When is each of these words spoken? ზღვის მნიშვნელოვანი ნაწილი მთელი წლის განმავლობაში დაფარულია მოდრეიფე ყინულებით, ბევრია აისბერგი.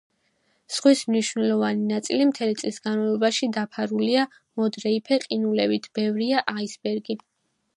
ზღვის 0.75 1.01
მნიშვნელოვანი 1.09 1.83
ნაწილი 1.89 2.25
მთელი 2.31 2.57
წლის 2.61 2.81
განმავლობაში 2.87 3.49
დაფარულია 3.59 4.25
მოდრეიფე 4.61 5.21
ყინულებით, 5.27 5.87
ბევრია 6.01 6.45
აისბერგი. 6.57 7.19